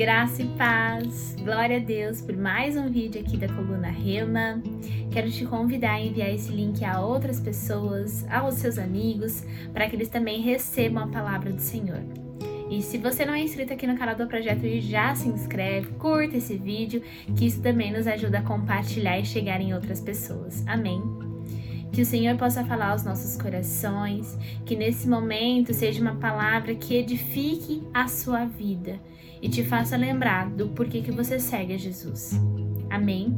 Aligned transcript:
Graça 0.00 0.40
e 0.40 0.46
paz, 0.56 1.36
glória 1.44 1.76
a 1.76 1.78
Deus 1.78 2.22
por 2.22 2.34
mais 2.34 2.74
um 2.74 2.88
vídeo 2.88 3.20
aqui 3.20 3.36
da 3.36 3.46
coluna 3.48 3.88
Rema. 3.88 4.62
Quero 5.12 5.30
te 5.30 5.44
convidar 5.44 5.96
a 5.96 6.00
enviar 6.00 6.30
esse 6.30 6.50
link 6.50 6.82
a 6.82 7.02
outras 7.02 7.38
pessoas, 7.38 8.26
aos 8.30 8.54
seus 8.54 8.78
amigos, 8.78 9.44
para 9.74 9.86
que 9.90 9.96
eles 9.96 10.08
também 10.08 10.40
recebam 10.40 11.04
a 11.04 11.08
palavra 11.08 11.52
do 11.52 11.60
Senhor. 11.60 12.00
E 12.70 12.80
se 12.80 12.96
você 12.96 13.26
não 13.26 13.34
é 13.34 13.42
inscrito 13.42 13.74
aqui 13.74 13.86
no 13.86 13.98
canal 13.98 14.16
do 14.16 14.26
Projeto 14.26 14.64
e 14.64 14.80
já 14.80 15.14
se 15.14 15.28
inscreve, 15.28 15.88
curta 15.98 16.38
esse 16.38 16.56
vídeo, 16.56 17.02
que 17.36 17.44
isso 17.44 17.60
também 17.60 17.92
nos 17.92 18.06
ajuda 18.06 18.38
a 18.38 18.42
compartilhar 18.42 19.18
e 19.18 19.26
chegar 19.26 19.60
em 19.60 19.74
outras 19.74 20.00
pessoas. 20.00 20.66
Amém? 20.66 21.29
Que 21.92 22.02
o 22.02 22.06
Senhor 22.06 22.36
possa 22.36 22.64
falar 22.64 22.90
aos 22.90 23.04
nossos 23.04 23.40
corações, 23.40 24.38
que 24.64 24.76
nesse 24.76 25.08
momento 25.08 25.74
seja 25.74 26.00
uma 26.00 26.14
palavra 26.14 26.74
que 26.74 26.94
edifique 26.94 27.82
a 27.92 28.06
sua 28.06 28.44
vida 28.44 29.00
e 29.42 29.48
te 29.48 29.64
faça 29.64 29.96
lembrar 29.96 30.48
do 30.50 30.68
porquê 30.68 31.00
que 31.00 31.10
você 31.10 31.38
segue 31.38 31.74
a 31.74 31.78
Jesus. 31.78 32.40
Amém? 32.90 33.36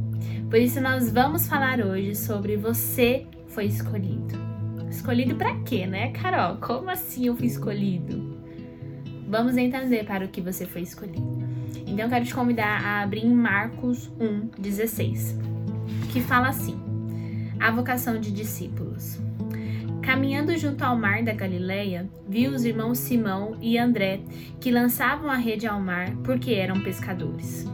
Por 0.49 0.59
isso 0.59 0.81
nós 0.81 1.11
vamos 1.11 1.47
falar 1.47 1.79
hoje 1.79 2.15
sobre 2.15 2.57
você 2.57 3.25
foi 3.47 3.65
escolhido. 3.65 4.37
Escolhido 4.89 5.35
para 5.35 5.55
quê, 5.61 5.87
né, 5.87 6.11
Carol? 6.11 6.57
Como 6.57 6.89
assim 6.89 7.27
eu 7.27 7.35
fui 7.35 7.47
escolhido? 7.47 8.37
Vamos 9.27 9.57
entender 9.57 10.05
para 10.05 10.25
o 10.25 10.27
que 10.27 10.41
você 10.41 10.65
foi 10.65 10.81
escolhido. 10.81 11.41
Então, 11.87 12.09
quero 12.09 12.25
te 12.25 12.33
convidar 12.33 12.83
a 12.83 13.01
abrir 13.01 13.25
em 13.25 13.33
Marcos 13.33 14.11
1, 14.19 14.61
16, 14.61 15.37
que 16.11 16.21
fala 16.21 16.49
assim: 16.49 16.79
A 17.63 17.71
vocação 17.71 18.19
de 18.19 18.29
discípulos. 18.29 19.17
Caminhando 20.01 20.57
junto 20.57 20.83
ao 20.83 20.97
mar 20.97 21.23
da 21.23 21.31
Galileia, 21.31 22.09
viu 22.27 22.51
os 22.51 22.65
irmãos 22.65 22.97
Simão 22.97 23.55
e 23.61 23.77
André, 23.77 24.19
que 24.59 24.69
lançavam 24.69 25.31
a 25.31 25.37
rede 25.37 25.65
ao 25.65 25.79
mar 25.79 26.13
porque 26.25 26.55
eram 26.55 26.83
pescadores. 26.83 27.65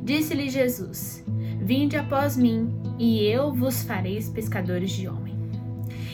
Disse-lhe 0.00 0.48
Jesus: 0.48 1.24
Vinde 1.60 1.96
após 1.96 2.36
mim, 2.36 2.70
e 2.96 3.26
eu 3.26 3.52
vos 3.52 3.82
farei 3.82 4.22
pescadores 4.32 4.92
de 4.92 5.08
homem. 5.08 5.34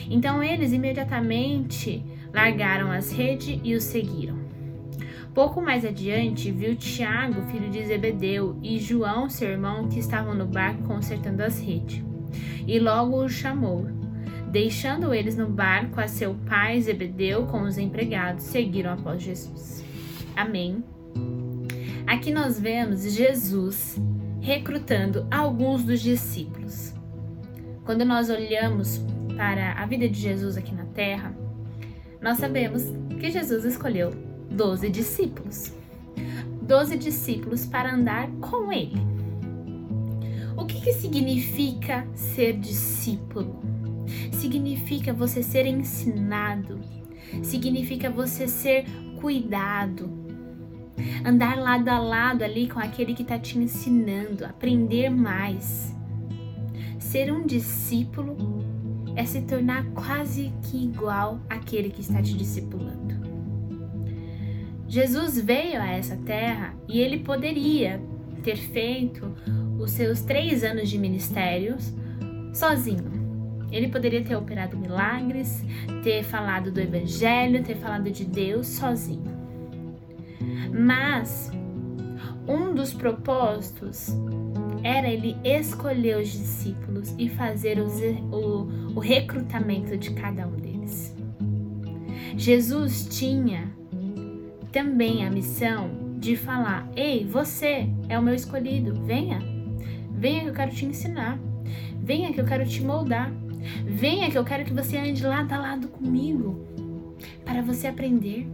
Então 0.09 0.41
eles 0.41 0.73
imediatamente 0.73 2.03
largaram 2.33 2.91
as 2.91 3.11
redes 3.11 3.59
e 3.63 3.75
o 3.75 3.81
seguiram. 3.81 4.39
Pouco 5.31 5.61
mais 5.61 5.85
adiante, 5.85 6.51
viu 6.51 6.75
Tiago, 6.75 7.43
filho 7.51 7.69
de 7.69 7.85
Zebedeu, 7.85 8.57
e 8.63 8.79
João, 8.79 9.29
seu 9.29 9.49
irmão, 9.49 9.87
que 9.89 9.99
estavam 9.99 10.33
no 10.33 10.47
barco 10.47 10.81
consertando 10.85 11.43
as 11.43 11.59
redes. 11.59 12.14
E 12.67 12.79
logo 12.79 13.23
o 13.23 13.29
chamou. 13.29 13.87
Deixando 14.51 15.13
eles 15.13 15.35
no 15.35 15.47
barco 15.47 15.99
a 15.99 16.07
seu 16.07 16.33
pai 16.47 16.81
Zebedeu 16.81 17.45
com 17.45 17.63
os 17.63 17.77
empregados, 17.77 18.45
seguiram 18.45 18.93
após 18.93 19.21
Jesus. 19.21 19.83
Amém. 20.35 20.83
Aqui 22.07 22.31
nós 22.31 22.59
vemos 22.59 23.03
Jesus 23.03 23.99
recrutando 24.39 25.27
alguns 25.29 25.83
dos 25.83 25.99
discípulos. 26.01 26.93
Quando 27.83 28.05
nós 28.05 28.29
olhamos 28.29 29.01
para 29.35 29.73
a 29.73 29.85
vida 29.85 30.07
de 30.07 30.19
Jesus 30.19 30.55
aqui 30.55 30.73
na 30.73 30.85
terra, 30.85 31.35
nós 32.21 32.37
sabemos 32.37 32.83
que 33.19 33.29
Jesus 33.29 33.65
escolheu 33.65 34.11
doze 34.49 34.89
discípulos. 34.89 35.73
Doze 36.61 36.97
discípulos 36.97 37.65
para 37.65 37.93
andar 37.93 38.29
com 38.39 38.71
ele. 38.71 39.14
O 40.57 40.65
que, 40.65 40.81
que 40.81 40.93
significa 40.93 42.07
ser 42.13 42.57
discípulo? 42.57 43.59
Significa 44.31 45.11
você 45.11 45.43
ser 45.43 45.65
ensinado, 45.65 46.79
significa 47.43 48.09
você 48.09 48.47
ser 48.47 48.85
cuidado, 49.19 50.09
andar 51.25 51.57
lado 51.57 51.89
a 51.89 51.99
lado 51.99 52.43
ali 52.43 52.67
com 52.67 52.79
aquele 52.79 53.13
que 53.13 53.23
está 53.23 53.37
te 53.37 53.57
ensinando, 53.57 54.45
aprender 54.45 55.09
mais. 55.09 55.93
Ser 56.99 57.31
um 57.33 57.45
discípulo 57.45 58.37
é 59.15 59.25
se 59.25 59.41
tornar 59.41 59.85
quase 59.91 60.53
que 60.63 60.83
igual 60.83 61.39
àquele 61.49 61.89
que 61.89 62.01
está 62.01 62.21
te 62.21 62.35
discipulando. 62.35 63.15
Jesus 64.87 65.39
veio 65.39 65.81
a 65.81 65.87
essa 65.87 66.15
terra 66.17 66.75
e 66.87 66.99
ele 66.99 67.19
poderia 67.19 68.01
ter 68.43 68.57
feito 68.57 69.35
os 69.85 69.91
seus 69.91 70.21
três 70.21 70.63
anos 70.63 70.89
de 70.89 70.97
ministérios 70.97 71.93
sozinho. 72.53 73.13
Ele 73.71 73.87
poderia 73.87 74.23
ter 74.23 74.35
operado 74.35 74.77
milagres, 74.77 75.63
ter 76.03 76.23
falado 76.23 76.71
do 76.71 76.79
Evangelho, 76.79 77.63
ter 77.63 77.75
falado 77.75 78.09
de 78.09 78.25
Deus 78.25 78.67
sozinho. 78.67 79.35
Mas 80.71 81.51
um 82.47 82.73
dos 82.73 82.93
propósitos 82.93 84.09
era 84.83 85.07
ele 85.07 85.35
escolher 85.43 86.17
os 86.17 86.29
discípulos 86.29 87.13
e 87.17 87.29
fazer 87.29 87.79
os, 87.79 87.99
o, 88.31 88.95
o 88.95 88.99
recrutamento 88.99 89.97
de 89.97 90.11
cada 90.11 90.47
um 90.47 90.51
deles. 90.51 91.15
Jesus 92.37 93.07
tinha 93.09 93.71
também 94.71 95.25
a 95.25 95.29
missão 95.29 96.17
de 96.17 96.35
falar: 96.35 96.89
Ei, 96.95 97.25
você 97.25 97.89
é 98.09 98.17
o 98.17 98.21
meu 98.21 98.33
escolhido, 98.33 98.93
venha, 99.05 99.54
venha 100.17 100.41
que 100.41 100.49
eu 100.49 100.53
quero 100.53 100.71
te 100.71 100.85
ensinar, 100.85 101.39
venha 101.99 102.31
que 102.31 102.39
eu 102.39 102.45
quero 102.45 102.65
te 102.65 102.81
moldar, 102.81 103.31
venha 103.85 104.29
que 104.29 104.37
eu 104.37 104.43
quero 104.43 104.63
que 104.63 104.73
você 104.73 104.97
ande 104.97 105.23
lado 105.23 105.51
a 105.53 105.57
lado 105.57 105.87
comigo, 105.87 106.65
para 107.43 107.61
você 107.61 107.87
aprender, 107.87 108.47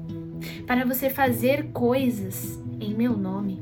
para 0.65 0.85
você 0.85 1.09
fazer 1.09 1.71
coisas 1.71 2.59
em 2.79 2.93
meu 2.93 3.15
nome. 3.15 3.61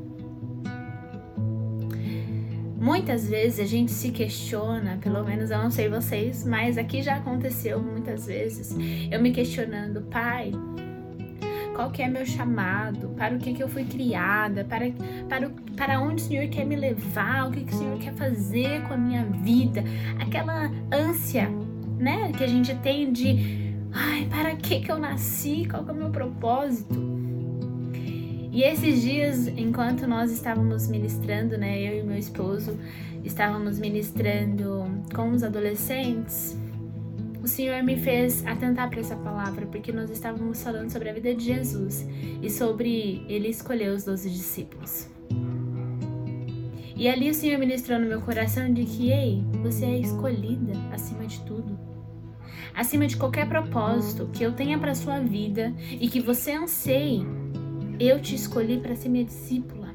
Muitas 2.80 3.28
vezes 3.28 3.60
a 3.60 3.64
gente 3.64 3.92
se 3.92 4.10
questiona, 4.10 4.96
pelo 5.02 5.22
menos 5.22 5.50
eu 5.50 5.58
não 5.58 5.70
sei 5.70 5.88
vocês, 5.90 6.46
mas 6.46 6.78
aqui 6.78 7.02
já 7.02 7.16
aconteceu 7.16 7.78
muitas 7.78 8.26
vezes, 8.26 8.74
eu 9.10 9.20
me 9.20 9.32
questionando, 9.32 10.00
pai, 10.02 10.52
qual 11.74 11.90
que 11.90 12.02
é 12.02 12.08
meu 12.08 12.26
chamado, 12.26 13.08
para 13.10 13.34
o 13.34 13.38
que, 13.38 13.52
que 13.52 13.62
eu 13.62 13.68
fui 13.68 13.84
criada, 13.84 14.64
para, 14.64 14.90
para, 15.28 15.50
para 15.76 16.00
onde 16.00 16.22
o 16.22 16.26
Senhor 16.26 16.48
quer 16.48 16.64
me 16.64 16.76
levar, 16.76 17.48
o 17.48 17.50
que, 17.50 17.64
que 17.64 17.74
o 17.74 17.78
Senhor 17.78 17.98
quer 17.98 18.14
fazer 18.14 18.82
com 18.82 18.94
a 18.94 18.96
minha 18.96 19.24
vida, 19.24 19.82
aquela 20.18 20.70
ânsia, 20.92 21.48
né, 21.98 22.32
que 22.36 22.44
a 22.44 22.46
gente 22.46 22.74
tem 22.76 23.12
de, 23.12 23.74
ai, 23.92 24.26
para 24.30 24.56
que 24.56 24.80
que 24.80 24.90
eu 24.90 24.98
nasci, 24.98 25.66
qual 25.68 25.84
que 25.84 25.90
é 25.90 25.94
o 25.94 25.96
meu 25.96 26.10
propósito? 26.10 27.20
E 28.52 28.64
esses 28.64 29.00
dias, 29.00 29.46
enquanto 29.46 30.08
nós 30.08 30.32
estávamos 30.32 30.88
ministrando, 30.88 31.56
né, 31.56 31.80
eu 31.80 32.00
e 32.00 32.02
meu 32.02 32.18
esposo 32.18 32.76
estávamos 33.24 33.78
ministrando 33.78 34.86
com 35.14 35.30
os 35.30 35.44
adolescentes, 35.44 36.58
o 37.42 37.48
Senhor 37.48 37.82
me 37.82 37.96
fez 37.96 38.44
atentar 38.46 38.90
para 38.90 39.00
essa 39.00 39.16
palavra, 39.16 39.66
porque 39.66 39.92
nós 39.92 40.10
estávamos 40.10 40.62
falando 40.62 40.90
sobre 40.90 41.08
a 41.08 41.12
vida 41.12 41.34
de 41.34 41.44
Jesus 41.44 42.06
e 42.42 42.50
sobre 42.50 43.24
ele 43.28 43.48
escolher 43.48 43.90
os 43.90 44.04
doze 44.04 44.28
discípulos. 44.28 45.08
E 46.94 47.08
ali 47.08 47.30
o 47.30 47.34
Senhor 47.34 47.58
ministrou 47.58 47.98
no 47.98 48.06
meu 48.06 48.20
coração 48.20 48.72
de 48.72 48.84
que, 48.84 49.10
ei, 49.10 49.42
você 49.62 49.86
é 49.86 49.98
escolhida 49.98 50.72
acima 50.92 51.26
de 51.26 51.40
tudo. 51.40 51.78
Acima 52.74 53.06
de 53.06 53.16
qualquer 53.16 53.48
propósito 53.48 54.28
que 54.32 54.44
eu 54.44 54.52
tenha 54.52 54.78
para 54.78 54.94
sua 54.94 55.18
vida 55.18 55.72
e 55.90 56.08
que 56.08 56.20
você 56.20 56.52
anseie, 56.52 57.26
eu 57.98 58.20
te 58.20 58.34
escolhi 58.34 58.78
para 58.78 58.94
ser 58.94 59.08
minha 59.08 59.24
discípula. 59.24 59.94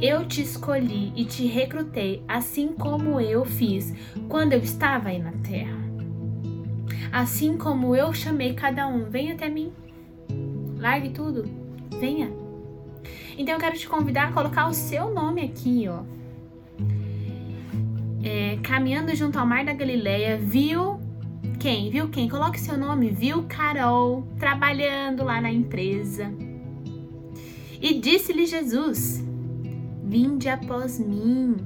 Eu 0.00 0.26
te 0.26 0.40
escolhi 0.40 1.12
e 1.14 1.24
te 1.26 1.46
recrutei 1.46 2.22
assim 2.26 2.68
como 2.68 3.20
eu 3.20 3.44
fiz 3.44 3.92
quando 4.28 4.54
eu 4.54 4.60
estava 4.60 5.10
aí 5.10 5.18
na 5.18 5.32
terra. 5.32 5.77
Assim 7.12 7.56
como 7.56 7.94
eu 7.96 8.12
chamei 8.12 8.54
cada 8.54 8.86
um, 8.86 9.08
venha 9.08 9.34
até 9.34 9.48
mim. 9.48 9.72
Largue 10.78 11.10
tudo, 11.10 11.44
venha. 11.98 12.30
Então 13.36 13.54
eu 13.54 13.60
quero 13.60 13.76
te 13.78 13.88
convidar 13.88 14.28
a 14.28 14.32
colocar 14.32 14.68
o 14.68 14.74
seu 14.74 15.12
nome 15.12 15.42
aqui, 15.42 15.86
ó. 15.88 16.02
É, 18.22 18.58
caminhando 18.62 19.14
junto 19.14 19.38
ao 19.38 19.46
mar 19.46 19.64
da 19.64 19.72
Galileia, 19.72 20.36
viu 20.36 21.00
quem? 21.58 21.90
Viu 21.90 22.08
quem? 22.08 22.28
Coloque 22.28 22.60
seu 22.60 22.76
nome. 22.76 23.10
Viu 23.10 23.44
Carol 23.48 24.26
trabalhando 24.38 25.24
lá 25.24 25.40
na 25.40 25.50
empresa. 25.50 26.32
E 27.80 27.94
disse-lhe 27.94 28.46
Jesus: 28.46 29.24
Vinde 30.04 30.48
após 30.48 30.98
mim, 30.98 31.56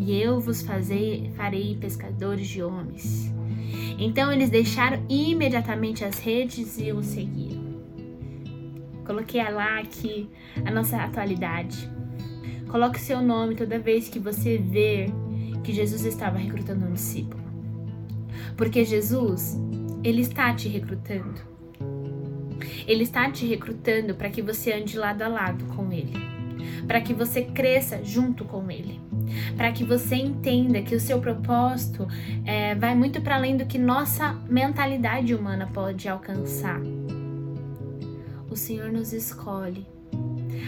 e 0.00 0.18
eu 0.18 0.40
vos 0.40 0.62
farei 0.62 1.76
pescadores 1.78 2.48
de 2.48 2.62
homens. 2.62 3.30
Então 3.98 4.32
eles 4.32 4.48
deixaram 4.48 5.04
imediatamente 5.08 6.04
as 6.04 6.18
redes 6.18 6.78
e 6.78 6.90
o 6.90 7.02
seguiram. 7.02 7.60
Coloquei 9.04 9.42
lá 9.50 9.78
aqui 9.78 10.28
a 10.64 10.70
nossa 10.70 10.96
atualidade. 10.96 11.90
Coloque 12.68 12.98
seu 12.98 13.20
nome 13.20 13.54
toda 13.54 13.78
vez 13.78 14.08
que 14.08 14.18
você 14.18 14.56
ver 14.56 15.12
que 15.62 15.72
Jesus 15.72 16.04
estava 16.04 16.38
recrutando 16.38 16.86
um 16.86 16.94
discípulo. 16.94 17.42
Porque 18.56 18.84
Jesus, 18.84 19.60
ele 20.02 20.22
está 20.22 20.54
te 20.54 20.68
recrutando. 20.68 21.50
Ele 22.86 23.02
está 23.02 23.30
te 23.30 23.46
recrutando 23.46 24.14
para 24.14 24.30
que 24.30 24.40
você 24.40 24.72
ande 24.72 24.96
lado 24.96 25.22
a 25.22 25.28
lado 25.28 25.64
com 25.74 25.92
Ele, 25.92 26.12
para 26.86 27.00
que 27.00 27.12
você 27.12 27.42
cresça 27.42 28.02
junto 28.02 28.44
com 28.44 28.70
Ele, 28.70 29.00
para 29.56 29.72
que 29.72 29.84
você 29.84 30.16
entenda 30.16 30.82
que 30.82 30.94
o 30.94 31.00
seu 31.00 31.20
propósito 31.20 32.06
é, 32.44 32.74
vai 32.74 32.94
muito 32.94 33.20
para 33.20 33.36
além 33.36 33.56
do 33.56 33.66
que 33.66 33.78
nossa 33.78 34.34
mentalidade 34.48 35.34
humana 35.34 35.68
pode 35.72 36.08
alcançar. 36.08 36.80
O 38.50 38.56
Senhor 38.56 38.90
nos 38.90 39.12
escolhe. 39.12 39.86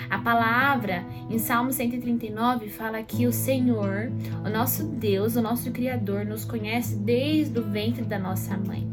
A 0.09 0.19
palavra 0.19 1.05
em 1.31 1.38
Salmo 1.38 1.73
139 1.73 2.69
fala 2.69 3.03
que 3.03 3.26
o 3.26 3.32
Senhor, 3.32 4.11
o 4.44 4.49
nosso 4.49 4.85
Deus, 4.85 5.37
o 5.37 5.43
nosso 5.43 5.70
Criador, 5.70 6.25
nos 6.25 6.44
conhece 6.44 6.97
desde 6.97 7.58
o 7.58 7.62
ventre 7.62 8.05
da 8.05 8.19
nossa 8.19 8.56
mãe. 8.56 8.91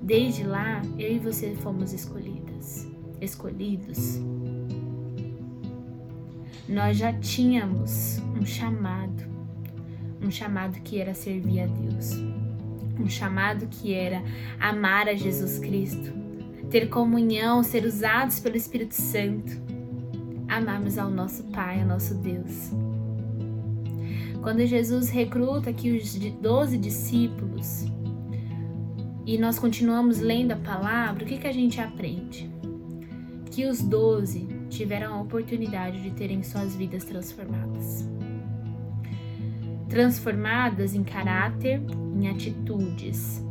Desde 0.00 0.44
lá, 0.44 0.82
eu 0.98 1.14
e 1.14 1.18
você 1.18 1.54
fomos 1.54 1.92
escolhidas, 1.92 2.86
escolhidos. 3.20 4.20
Nós 6.68 6.96
já 6.96 7.12
tínhamos 7.12 8.22
um 8.40 8.44
chamado, 8.44 9.22
um 10.22 10.30
chamado 10.30 10.80
que 10.80 10.98
era 10.98 11.12
servir 11.12 11.60
a 11.60 11.66
Deus, 11.66 12.12
um 12.98 13.06
chamado 13.06 13.66
que 13.66 13.92
era 13.92 14.22
amar 14.58 15.06
a 15.06 15.14
Jesus 15.14 15.58
Cristo, 15.58 16.10
ter 16.70 16.88
comunhão, 16.88 17.62
ser 17.62 17.84
usados 17.84 18.40
pelo 18.40 18.56
Espírito 18.56 18.94
Santo, 18.94 19.60
amarmos 20.48 20.96
ao 20.96 21.10
nosso 21.10 21.44
Pai, 21.44 21.82
ao 21.82 21.86
nosso 21.86 22.14
Deus. 22.14 22.70
Quando 24.40 24.64
Jesus 24.66 25.10
recruta 25.10 25.68
aqui 25.68 25.90
os 25.90 26.14
doze 26.40 26.78
discípulos, 26.78 27.86
e 29.26 29.36
nós 29.36 29.58
continuamos 29.58 30.18
lendo 30.18 30.52
a 30.52 30.56
palavra, 30.56 31.24
o 31.24 31.26
que, 31.26 31.38
que 31.38 31.46
a 31.46 31.52
gente 31.52 31.78
aprende? 31.80 32.50
Que 33.50 33.66
os 33.66 33.82
doze 33.82 34.53
tiveram 34.76 35.14
a 35.14 35.20
oportunidade 35.20 36.02
de 36.02 36.10
terem 36.10 36.42
suas 36.42 36.74
vidas 36.74 37.04
transformadas. 37.04 38.08
Transformadas 39.88 40.94
em 40.94 41.04
caráter, 41.04 41.80
em 42.16 42.28
atitudes. 42.28 43.42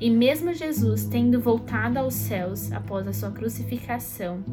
E 0.00 0.10
mesmo 0.10 0.52
Jesus 0.52 1.04
tendo 1.04 1.40
voltado 1.40 1.98
aos 1.98 2.14
céus 2.14 2.70
após 2.72 3.06
a 3.06 3.12
sua 3.12 3.30
crucificação, 3.30 4.44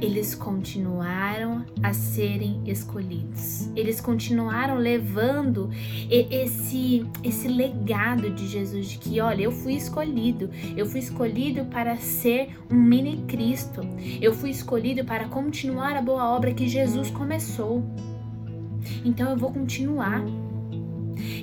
eles 0.00 0.34
continuaram 0.34 1.64
a 1.82 1.92
serem 1.92 2.62
escolhidos. 2.66 3.68
Eles 3.76 4.00
continuaram 4.00 4.76
levando 4.76 5.70
esse 6.10 7.06
esse 7.22 7.48
legado 7.48 8.30
de 8.30 8.46
Jesus 8.46 8.90
de 8.90 8.98
que, 8.98 9.20
olha, 9.20 9.42
eu 9.42 9.52
fui 9.52 9.74
escolhido. 9.74 10.50
Eu 10.76 10.86
fui 10.86 11.00
escolhido 11.00 11.64
para 11.66 11.96
ser 11.96 12.56
um 12.70 12.76
mini 12.76 13.24
Cristo. 13.28 13.80
Eu 14.20 14.34
fui 14.34 14.50
escolhido 14.50 15.04
para 15.04 15.28
continuar 15.28 15.96
a 15.96 16.02
boa 16.02 16.28
obra 16.28 16.54
que 16.54 16.68
Jesus 16.68 17.10
começou. 17.10 17.82
Então 19.04 19.30
eu 19.30 19.36
vou 19.36 19.52
continuar. 19.52 20.22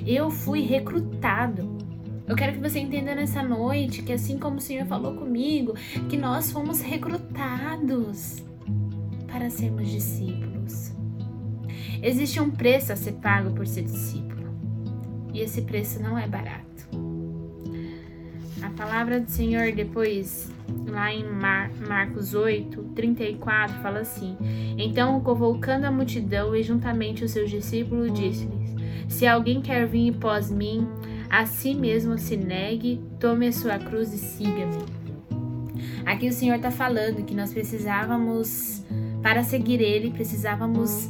Eu 0.06 0.30
fui 0.30 0.62
recrutado. 0.62 1.69
Eu 2.30 2.36
quero 2.36 2.52
que 2.52 2.60
você 2.60 2.78
entenda 2.78 3.12
nessa 3.12 3.42
noite 3.42 4.02
que, 4.02 4.12
assim 4.12 4.38
como 4.38 4.58
o 4.58 4.60
Senhor 4.60 4.86
falou 4.86 5.16
comigo, 5.16 5.74
que 6.08 6.16
nós 6.16 6.52
fomos 6.52 6.80
recrutados 6.80 8.40
para 9.26 9.50
sermos 9.50 9.88
discípulos. 9.88 10.92
Existe 12.00 12.38
um 12.38 12.48
preço 12.48 12.92
a 12.92 12.96
ser 12.96 13.14
pago 13.14 13.50
por 13.50 13.66
ser 13.66 13.82
discípulo, 13.82 14.48
e 15.34 15.40
esse 15.40 15.62
preço 15.62 16.00
não 16.00 16.16
é 16.16 16.28
barato. 16.28 16.88
A 18.62 18.70
palavra 18.76 19.18
do 19.18 19.28
Senhor, 19.28 19.72
depois, 19.72 20.52
lá 20.86 21.12
em 21.12 21.24
Mar 21.24 21.72
Marcos 21.88 22.32
8, 22.32 22.80
34, 22.94 23.82
fala 23.82 23.98
assim: 23.98 24.36
Então, 24.78 25.20
convocando 25.20 25.84
a 25.84 25.90
multidão 25.90 26.54
e 26.54 26.62
juntamente 26.62 27.24
os 27.24 27.32
seus 27.32 27.50
discípulos, 27.50 28.12
disse-lhes: 28.12 28.76
Se 29.08 29.26
alguém 29.26 29.60
quer 29.60 29.84
vir 29.88 30.14
após 30.14 30.48
mim, 30.48 30.86
a 31.30 31.46
si 31.46 31.74
mesmo 31.74 32.18
se 32.18 32.36
negue, 32.36 33.00
tome 33.20 33.46
a 33.46 33.52
sua 33.52 33.78
cruz 33.78 34.12
e 34.12 34.18
siga-me. 34.18 34.84
Aqui 36.04 36.28
o 36.28 36.32
Senhor 36.32 36.56
está 36.56 36.70
falando 36.70 37.24
que 37.24 37.34
nós 37.34 37.52
precisávamos 37.52 38.84
para 39.22 39.44
seguir 39.44 39.80
Ele, 39.80 40.10
precisávamos 40.10 41.08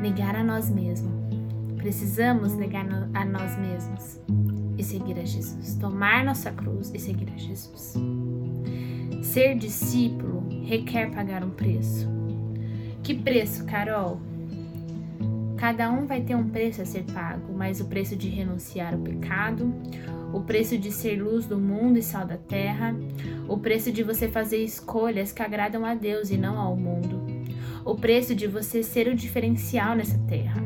negar 0.00 0.36
a 0.36 0.44
nós 0.44 0.68
mesmos. 0.68 1.10
Precisamos 1.76 2.54
negar 2.54 2.86
a 3.14 3.24
nós 3.24 3.58
mesmos 3.58 4.20
e 4.76 4.84
seguir 4.84 5.18
a 5.18 5.24
Jesus. 5.24 5.76
Tomar 5.76 6.24
nossa 6.24 6.52
cruz 6.52 6.92
e 6.94 6.98
seguir 6.98 7.28
a 7.34 7.38
Jesus. 7.38 7.94
Ser 9.22 9.56
discípulo 9.56 10.46
requer 10.64 11.10
pagar 11.10 11.42
um 11.42 11.50
preço. 11.50 12.08
Que 13.02 13.14
preço, 13.14 13.64
Carol? 13.64 14.20
Cada 15.62 15.92
um 15.92 16.06
vai 16.06 16.20
ter 16.20 16.34
um 16.34 16.48
preço 16.48 16.82
a 16.82 16.84
ser 16.84 17.04
pago, 17.04 17.54
mas 17.56 17.80
o 17.80 17.84
preço 17.84 18.16
de 18.16 18.28
renunciar 18.28 18.94
ao 18.94 18.98
pecado, 18.98 19.72
o 20.34 20.40
preço 20.40 20.76
de 20.76 20.90
ser 20.90 21.22
luz 21.22 21.46
do 21.46 21.56
mundo 21.56 21.96
e 22.00 22.02
sal 22.02 22.26
da 22.26 22.36
terra, 22.36 22.92
o 23.46 23.56
preço 23.56 23.92
de 23.92 24.02
você 24.02 24.26
fazer 24.26 24.56
escolhas 24.56 25.30
que 25.30 25.40
agradam 25.40 25.86
a 25.86 25.94
Deus 25.94 26.30
e 26.30 26.36
não 26.36 26.58
ao 26.58 26.76
mundo, 26.76 27.24
o 27.84 27.94
preço 27.94 28.34
de 28.34 28.48
você 28.48 28.82
ser 28.82 29.06
o 29.06 29.14
diferencial 29.14 29.94
nessa 29.94 30.18
terra. 30.26 30.60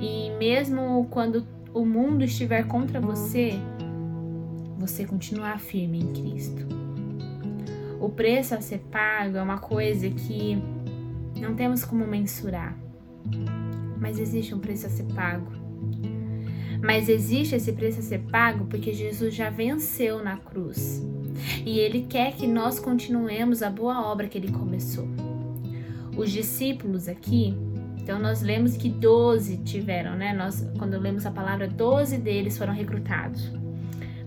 E 0.00 0.30
mesmo 0.38 1.06
quando 1.10 1.46
o 1.74 1.84
mundo 1.84 2.24
estiver 2.24 2.66
contra 2.66 2.98
você, 2.98 3.60
você 4.78 5.04
continuar 5.04 5.60
firme 5.60 6.00
em 6.00 6.12
Cristo. 6.14 6.66
O 8.00 8.08
preço 8.08 8.54
a 8.54 8.60
ser 8.62 8.78
pago 8.90 9.36
é 9.36 9.42
uma 9.42 9.58
coisa 9.58 10.08
que 10.08 10.56
não 11.38 11.54
temos 11.54 11.84
como 11.84 12.06
mensurar, 12.06 12.74
mas 14.06 14.20
existe 14.20 14.54
um 14.54 14.60
preço 14.60 14.86
a 14.86 14.88
ser 14.88 15.02
pago. 15.14 15.50
Mas 16.80 17.08
existe 17.08 17.56
esse 17.56 17.72
preço 17.72 17.98
a 17.98 18.02
ser 18.02 18.20
pago 18.30 18.66
porque 18.66 18.92
Jesus 18.92 19.34
já 19.34 19.50
venceu 19.50 20.22
na 20.22 20.36
cruz. 20.36 21.04
E 21.64 21.80
ele 21.80 22.06
quer 22.08 22.32
que 22.36 22.46
nós 22.46 22.78
continuemos 22.78 23.64
a 23.64 23.68
boa 23.68 24.06
obra 24.06 24.28
que 24.28 24.38
ele 24.38 24.52
começou. 24.52 25.08
Os 26.16 26.30
discípulos 26.30 27.08
aqui, 27.08 27.52
então 27.98 28.20
nós 28.20 28.42
lemos 28.42 28.76
que 28.76 28.88
12 28.88 29.56
tiveram, 29.64 30.14
né? 30.14 30.32
Nós, 30.32 30.64
quando 30.78 31.00
lemos 31.00 31.26
a 31.26 31.32
palavra, 31.32 31.66
12 31.66 32.18
deles 32.18 32.56
foram 32.56 32.72
recrutados 32.72 33.50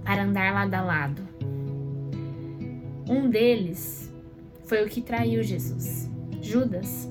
para 0.04 0.26
andar 0.26 0.54
lado 0.54 0.74
a 0.74 0.82
lado. 0.82 1.22
Um 3.10 3.30
deles 3.30 4.14
foi 4.66 4.84
o 4.84 4.90
que 4.90 5.00
traiu 5.00 5.42
Jesus, 5.42 6.10
Judas. 6.42 7.10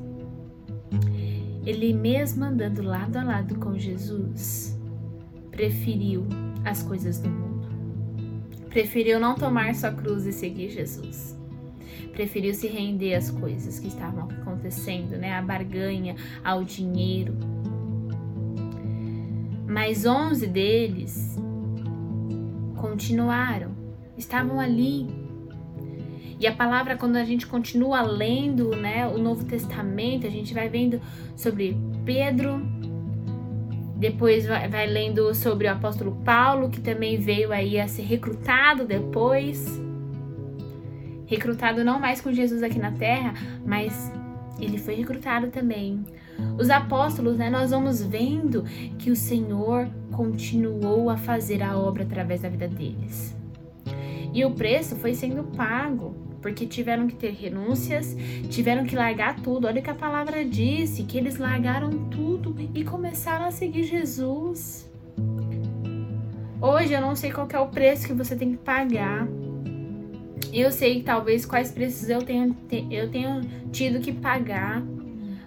Ele 1.68 1.92
mesmo 1.92 2.46
andando 2.46 2.80
lado 2.80 3.16
a 3.16 3.22
lado 3.22 3.56
com 3.56 3.78
Jesus, 3.78 4.74
preferiu 5.50 6.26
as 6.64 6.82
coisas 6.82 7.20
do 7.20 7.28
mundo. 7.28 7.68
Preferiu 8.70 9.20
não 9.20 9.34
tomar 9.34 9.74
sua 9.74 9.92
cruz 9.92 10.24
e 10.24 10.32
seguir 10.32 10.70
Jesus. 10.70 11.38
Preferiu 12.12 12.54
se 12.54 12.68
render 12.68 13.14
às 13.14 13.30
coisas 13.30 13.78
que 13.78 13.88
estavam 13.88 14.30
acontecendo, 14.30 15.18
né? 15.18 15.34
A 15.34 15.42
barganha, 15.42 16.16
ao 16.42 16.64
dinheiro. 16.64 17.34
Mas 19.66 20.06
onze 20.06 20.46
deles 20.46 21.36
continuaram, 22.76 23.72
estavam 24.16 24.58
ali. 24.58 25.06
E 26.40 26.46
a 26.46 26.52
palavra, 26.52 26.96
quando 26.96 27.16
a 27.16 27.24
gente 27.24 27.46
continua 27.46 28.00
lendo 28.00 28.76
né, 28.76 29.08
o 29.08 29.18
Novo 29.18 29.44
Testamento, 29.44 30.26
a 30.26 30.30
gente 30.30 30.54
vai 30.54 30.68
vendo 30.68 31.00
sobre 31.34 31.76
Pedro, 32.04 32.62
depois 33.96 34.46
vai, 34.46 34.68
vai, 34.68 34.86
lendo 34.86 35.34
sobre 35.34 35.66
o 35.66 35.72
apóstolo 35.72 36.12
Paulo, 36.24 36.70
que 36.70 36.80
também 36.80 37.18
veio 37.18 37.50
aí 37.50 37.80
a 37.80 37.88
ser 37.88 38.02
recrutado 38.02 38.84
depois. 38.84 39.80
Recrutado 41.26 41.84
não 41.84 41.98
mais 41.98 42.20
com 42.20 42.32
Jesus 42.32 42.62
aqui 42.62 42.78
na 42.78 42.92
terra, 42.92 43.34
mas 43.66 44.12
ele 44.60 44.78
foi 44.78 44.94
recrutado 44.94 45.48
também. 45.48 46.04
Os 46.56 46.70
apóstolos, 46.70 47.36
né, 47.36 47.50
nós 47.50 47.72
vamos 47.72 48.00
vendo 48.00 48.62
que 48.96 49.10
o 49.10 49.16
Senhor 49.16 49.88
continuou 50.12 51.10
a 51.10 51.16
fazer 51.16 51.64
a 51.64 51.76
obra 51.76 52.04
através 52.04 52.42
da 52.42 52.48
vida 52.48 52.68
deles. 52.68 53.36
E 54.32 54.44
o 54.44 54.52
preço 54.52 54.94
foi 54.94 55.14
sendo 55.14 55.42
pago 55.42 56.27
porque 56.40 56.66
tiveram 56.66 57.06
que 57.06 57.14
ter 57.14 57.32
renúncias, 57.32 58.16
tiveram 58.48 58.84
que 58.84 58.94
largar 58.94 59.36
tudo. 59.40 59.66
Olha 59.66 59.80
o 59.80 59.82
que 59.82 59.90
a 59.90 59.94
palavra 59.94 60.44
disse, 60.44 61.02
que 61.02 61.18
eles 61.18 61.38
largaram 61.38 61.90
tudo 62.08 62.54
e 62.74 62.84
começaram 62.84 63.46
a 63.46 63.50
seguir 63.50 63.84
Jesus. 63.84 64.88
Hoje 66.60 66.92
eu 66.92 67.00
não 67.00 67.14
sei 67.14 67.30
qual 67.30 67.48
é 67.52 67.58
o 67.58 67.68
preço 67.68 68.06
que 68.06 68.12
você 68.12 68.34
tem 68.34 68.52
que 68.52 68.58
pagar. 68.58 69.28
Eu 70.52 70.72
sei 70.72 71.02
talvez 71.02 71.44
quais 71.44 71.70
preços 71.70 72.08
eu 72.08 72.22
tenho, 72.22 72.56
eu 72.90 73.10
tenho 73.10 73.40
tido 73.70 74.00
que 74.00 74.12
pagar. 74.12 74.82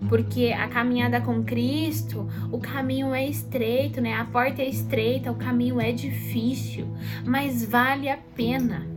Porque 0.10 0.52
a 0.52 0.68
caminhada 0.68 1.22
com 1.22 1.44
Cristo, 1.44 2.28
o 2.52 2.58
caminho 2.58 3.14
é 3.14 3.28
estreito, 3.28 4.02
né? 4.02 4.16
A 4.16 4.26
porta 4.26 4.62
é 4.62 4.68
estreita, 4.68 5.32
o 5.32 5.36
caminho 5.36 5.80
é 5.80 5.92
difícil, 5.92 6.88
mas 7.24 7.64
vale 7.64 8.10
a 8.10 8.18
pena 8.18 8.91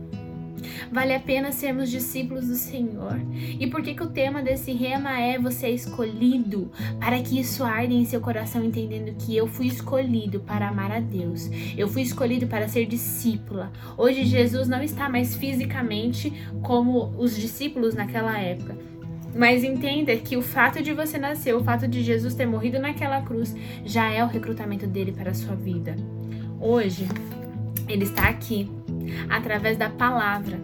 Vale 0.91 1.13
a 1.13 1.19
pena 1.19 1.51
sermos 1.51 1.89
discípulos 1.89 2.47
do 2.47 2.55
Senhor. 2.55 3.19
E 3.59 3.67
por 3.67 3.81
que, 3.81 3.93
que 3.93 4.03
o 4.03 4.09
tema 4.09 4.41
desse 4.41 4.71
rema 4.71 5.19
é 5.19 5.37
você 5.37 5.67
é 5.67 5.71
escolhido? 5.71 6.71
Para 6.99 7.21
que 7.21 7.39
isso 7.39 7.63
arde 7.63 7.93
em 7.93 8.05
seu 8.05 8.21
coração, 8.21 8.63
entendendo 8.63 9.15
que 9.17 9.35
eu 9.35 9.47
fui 9.47 9.67
escolhido 9.67 10.39
para 10.39 10.69
amar 10.69 10.91
a 10.91 10.99
Deus. 10.99 11.49
Eu 11.77 11.87
fui 11.87 12.01
escolhido 12.01 12.47
para 12.47 12.67
ser 12.67 12.85
discípula. 12.85 13.71
Hoje 13.97 14.25
Jesus 14.25 14.67
não 14.67 14.81
está 14.81 15.09
mais 15.09 15.35
fisicamente 15.35 16.31
como 16.61 17.13
os 17.17 17.35
discípulos 17.35 17.95
naquela 17.95 18.37
época. 18.39 18.77
Mas 19.35 19.65
entenda 19.65 20.15
que 20.15 20.37
o 20.37 20.41
fato 20.41 20.81
de 20.81 20.93
você 20.93 21.17
nascer, 21.17 21.53
o 21.53 21.63
fato 21.63 21.87
de 21.87 22.01
Jesus 22.01 22.33
ter 22.33 22.45
morrido 22.45 22.79
naquela 22.79 23.21
cruz, 23.21 23.53
já 23.83 24.09
é 24.09 24.23
o 24.23 24.27
recrutamento 24.27 24.87
dele 24.87 25.11
para 25.11 25.31
a 25.31 25.33
sua 25.33 25.55
vida. 25.55 25.95
Hoje, 26.59 27.05
ele 27.87 28.05
está 28.05 28.29
aqui 28.29 28.71
através 29.29 29.77
da 29.77 29.89
palavra, 29.89 30.59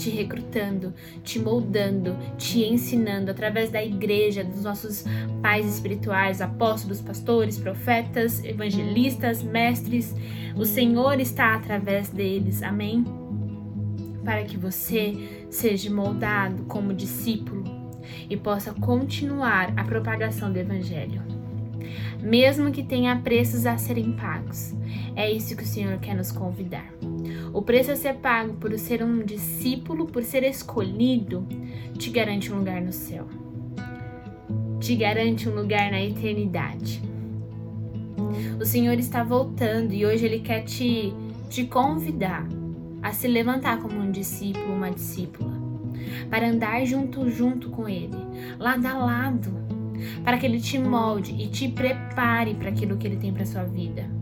te 0.00 0.08
recrutando, 0.08 0.94
te 1.22 1.38
moldando, 1.38 2.16
te 2.38 2.64
ensinando 2.64 3.30
através 3.30 3.70
da 3.70 3.84
igreja, 3.84 4.42
dos 4.42 4.62
nossos 4.62 5.04
pais 5.42 5.66
espirituais, 5.66 6.40
apóstolos, 6.40 7.02
pastores, 7.02 7.58
profetas, 7.58 8.42
evangelistas, 8.42 9.42
mestres. 9.42 10.14
O 10.56 10.64
Senhor 10.64 11.20
está 11.20 11.54
através 11.54 12.08
deles. 12.08 12.62
Amém? 12.62 13.04
Para 14.24 14.44
que 14.44 14.56
você 14.56 15.46
seja 15.50 15.92
moldado 15.92 16.64
como 16.64 16.94
discípulo 16.94 17.64
e 18.28 18.36
possa 18.36 18.72
continuar 18.72 19.72
a 19.76 19.84
propagação 19.84 20.50
do 20.50 20.58
evangelho. 20.58 21.22
Mesmo 22.22 22.70
que 22.70 22.82
tenha 22.82 23.16
preços 23.16 23.66
a 23.66 23.76
serem 23.76 24.12
pagos. 24.12 24.74
É 25.14 25.30
isso 25.30 25.56
que 25.56 25.62
o 25.62 25.66
Senhor 25.66 25.98
quer 25.98 26.14
nos 26.14 26.32
convidar. 26.32 26.90
O 27.52 27.62
preço 27.62 27.90
a 27.90 27.96
ser 27.96 28.14
pago 28.14 28.54
por 28.54 28.76
ser 28.78 29.02
um 29.02 29.24
discípulo, 29.24 30.06
por 30.06 30.22
ser 30.22 30.44
escolhido, 30.44 31.46
te 31.98 32.10
garante 32.10 32.52
um 32.52 32.58
lugar 32.58 32.80
no 32.80 32.92
céu. 32.92 33.26
Te 34.78 34.94
garante 34.94 35.48
um 35.48 35.54
lugar 35.54 35.90
na 35.90 36.00
eternidade. 36.00 37.02
O 38.60 38.64
Senhor 38.64 38.98
está 38.98 39.24
voltando 39.24 39.92
e 39.92 40.06
hoje 40.06 40.24
Ele 40.26 40.40
quer 40.40 40.62
te, 40.62 41.12
te 41.48 41.64
convidar 41.64 42.46
a 43.02 43.12
se 43.12 43.26
levantar 43.26 43.80
como 43.80 43.98
um 43.98 44.10
discípulo, 44.10 44.74
uma 44.74 44.90
discípula, 44.90 45.52
para 46.28 46.48
andar 46.48 46.84
junto 46.84 47.28
junto 47.30 47.70
com 47.70 47.88
Ele, 47.88 48.16
lado 48.58 48.86
a 48.86 48.94
lado, 48.94 49.50
para 50.22 50.38
que 50.38 50.46
Ele 50.46 50.60
te 50.60 50.78
molde 50.78 51.34
e 51.34 51.48
te 51.48 51.68
prepare 51.68 52.54
para 52.54 52.68
aquilo 52.68 52.96
que 52.96 53.06
Ele 53.06 53.16
tem 53.16 53.32
para 53.32 53.44
sua 53.44 53.64
vida. 53.64 54.19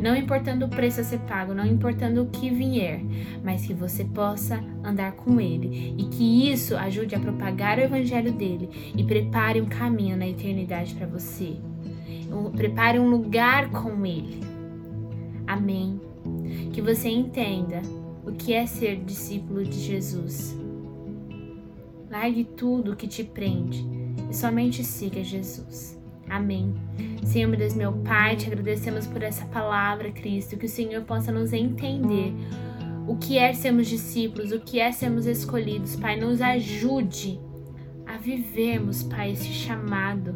Não 0.00 0.16
importando 0.16 0.66
o 0.66 0.68
preço 0.68 1.00
a 1.00 1.04
ser 1.04 1.18
pago, 1.20 1.54
não 1.54 1.66
importando 1.66 2.22
o 2.22 2.26
que 2.26 2.50
vier, 2.50 3.00
mas 3.42 3.66
que 3.66 3.74
você 3.74 4.04
possa 4.04 4.62
andar 4.84 5.12
com 5.12 5.40
Ele 5.40 5.94
e 5.98 6.04
que 6.04 6.50
isso 6.50 6.76
ajude 6.76 7.14
a 7.14 7.20
propagar 7.20 7.78
o 7.78 7.82
Evangelho 7.82 8.32
dele 8.32 8.92
e 8.96 9.04
prepare 9.04 9.60
um 9.60 9.66
caminho 9.66 10.16
na 10.16 10.28
eternidade 10.28 10.94
para 10.94 11.06
você. 11.06 11.56
Prepare 12.56 12.98
um 12.98 13.08
lugar 13.08 13.70
com 13.70 14.04
Ele. 14.04 14.40
Amém. 15.46 16.00
Que 16.72 16.82
você 16.82 17.08
entenda 17.08 17.80
o 18.24 18.32
que 18.32 18.52
é 18.52 18.66
ser 18.66 18.96
discípulo 19.04 19.64
de 19.64 19.78
Jesus. 19.78 20.56
Largue 22.10 22.44
tudo 22.44 22.96
que 22.96 23.06
te 23.06 23.22
prende 23.22 23.86
e 24.30 24.34
somente 24.34 24.82
siga 24.82 25.22
Jesus. 25.22 25.95
Amém. 26.28 26.74
Senhor, 27.24 27.54
Deus, 27.56 27.74
meu 27.74 27.92
Pai, 27.92 28.36
te 28.36 28.46
agradecemos 28.46 29.06
por 29.06 29.22
essa 29.22 29.44
palavra, 29.46 30.10
Cristo, 30.12 30.56
que 30.56 30.66
o 30.66 30.68
Senhor 30.68 31.02
possa 31.02 31.32
nos 31.32 31.52
entender 31.52 32.32
o 33.06 33.16
que 33.16 33.38
é 33.38 33.52
sermos 33.52 33.86
discípulos, 33.86 34.52
o 34.52 34.60
que 34.60 34.80
é 34.80 34.90
sermos 34.92 35.26
escolhidos. 35.26 35.96
Pai, 35.96 36.18
nos 36.18 36.40
ajude 36.40 37.40
a 38.06 38.16
vivermos, 38.16 39.02
Pai, 39.02 39.32
esse 39.32 39.48
chamado 39.48 40.34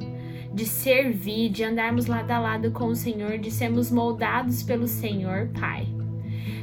de 0.53 0.67
servir, 0.67 1.51
de 1.51 1.65
andarmos 1.65 2.07
lado 2.07 2.31
a 2.31 2.39
lado 2.39 2.71
com 2.73 2.87
o 2.87 2.97
Senhor, 2.97 3.39
de 3.39 3.51
sermos 3.51 3.91
moldados 3.91 4.63
pelo 4.63 4.87
Senhor, 4.87 5.49
Pai. 5.59 5.87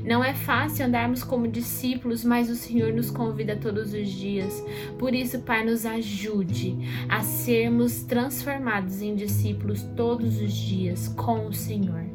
Não 0.03 0.23
é 0.23 0.33
fácil 0.33 0.85
andarmos 0.85 1.23
como 1.23 1.47
discípulos, 1.47 2.23
mas 2.23 2.49
o 2.49 2.55
Senhor 2.55 2.93
nos 2.93 3.11
convida 3.11 3.55
todos 3.55 3.93
os 3.93 4.09
dias. 4.09 4.63
Por 4.97 5.13
isso, 5.13 5.39
Pai, 5.39 5.65
nos 5.65 5.85
ajude 5.85 6.77
a 7.09 7.21
sermos 7.21 8.03
transformados 8.03 9.01
em 9.01 9.15
discípulos 9.15 9.83
todos 9.95 10.39
os 10.41 10.53
dias 10.53 11.07
com 11.09 11.47
o 11.47 11.53
Senhor. 11.53 12.05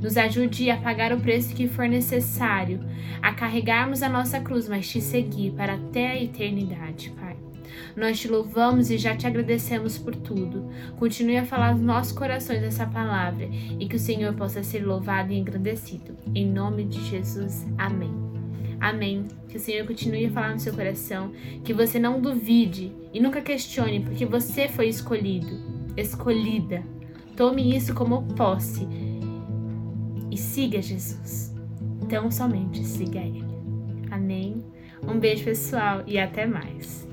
Nos 0.00 0.16
ajude 0.16 0.70
a 0.70 0.76
pagar 0.76 1.12
o 1.12 1.20
preço 1.20 1.54
que 1.54 1.68
for 1.68 1.88
necessário, 1.88 2.80
a 3.22 3.32
carregarmos 3.32 4.02
a 4.02 4.08
nossa 4.08 4.40
cruz, 4.40 4.68
mas 4.68 4.88
te 4.88 5.00
seguir 5.00 5.52
para 5.52 5.74
até 5.74 6.10
a 6.10 6.22
eternidade, 6.22 7.10
Pai. 7.10 7.36
Nós 7.96 8.20
te 8.20 8.28
louvamos 8.28 8.90
e 8.90 8.98
já 8.98 9.16
te 9.16 9.26
agradecemos 9.26 9.98
por 9.98 10.14
tudo. 10.14 10.70
Continue 10.96 11.38
a 11.38 11.44
falar 11.44 11.74
nos 11.74 11.82
nossos 11.82 12.12
corações 12.12 12.62
essa 12.62 12.86
palavra 12.86 13.48
e 13.78 13.86
que 13.86 13.96
o 13.96 14.00
Senhor 14.00 14.34
possa 14.34 14.62
ser 14.62 14.84
louvado 14.84 15.32
e 15.32 15.38
engrandecido. 15.38 16.16
Em 16.34 16.46
nome 16.46 16.84
de 16.84 17.00
Jesus. 17.08 17.66
Amém. 17.78 18.12
Amém. 18.80 19.24
Que 19.48 19.56
o 19.56 19.60
Senhor 19.60 19.86
continue 19.86 20.26
a 20.26 20.30
falar 20.30 20.54
no 20.54 20.60
seu 20.60 20.74
coração, 20.74 21.32
que 21.64 21.72
você 21.72 21.98
não 21.98 22.20
duvide 22.20 22.92
e 23.12 23.20
nunca 23.20 23.40
questione, 23.40 24.00
porque 24.00 24.26
você 24.26 24.68
foi 24.68 24.88
escolhido, 24.88 25.60
escolhida. 25.96 26.82
Tome 27.36 27.76
isso 27.76 27.94
como 27.94 28.22
posse 28.34 28.86
e 30.30 30.36
siga 30.36 30.82
Jesus. 30.82 31.54
Então 32.02 32.30
somente 32.30 32.84
siga 32.84 33.20
Ele. 33.20 33.44
Amém. 34.10 34.62
Um 35.02 35.18
beijo, 35.18 35.44
pessoal, 35.44 36.02
e 36.06 36.18
até 36.18 36.46
mais. 36.46 37.08